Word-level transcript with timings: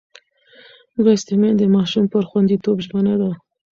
لوستې 1.03 1.35
میندې 1.41 1.65
د 1.69 1.73
ماشوم 1.75 2.05
پر 2.13 2.23
خوندیتوب 2.29 2.77
ژمنه 2.85 3.15
ده. 3.21 3.31